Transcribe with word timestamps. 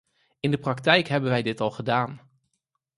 In 0.39 0.51
de 0.51 0.57
praktijk 0.57 1.07
hebben 1.07 1.29
wij 1.29 1.41
dit 1.41 1.59
al 1.61 1.71
gedaan. 1.71 2.21